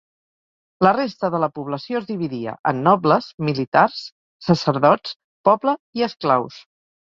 [0.85, 4.01] La resta de la població es dividia en nobles, militars,
[4.49, 5.17] sacerdots,
[5.51, 6.61] poble i esclaus.